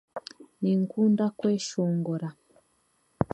Ninkunda 0.61 1.25
kweshongora. 1.39 2.27